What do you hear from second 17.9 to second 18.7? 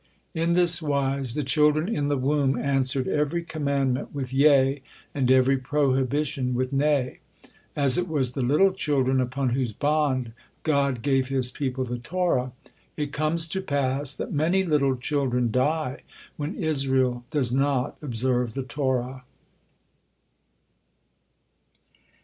observe the